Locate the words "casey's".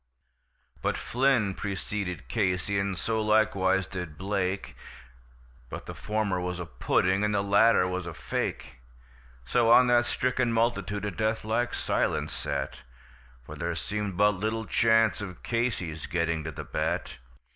15.43-16.07